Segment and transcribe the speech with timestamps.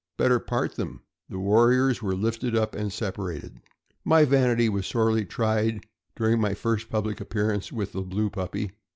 [0.17, 3.61] Better part them." The warriors were lifted up and separated.
[4.03, 5.85] My vanity was sorely tried
[6.15, 8.71] during my first public appearance with the blue puppy.